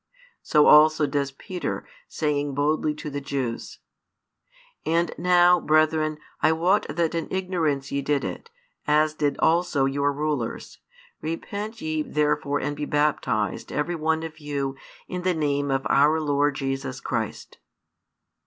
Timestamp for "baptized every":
12.85-13.93